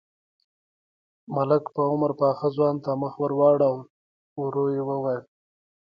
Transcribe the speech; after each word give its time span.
ملک 1.35 1.63
په 1.75 1.81
عمر 1.91 2.11
پاخه 2.19 2.47
ځوان 2.55 2.75
ته 2.83 2.91
مخ 3.01 3.13
ور 3.21 3.33
واړاوه، 3.39 3.81
ورو 4.41 4.65
يې 4.75 4.81
وويل: 4.89 5.23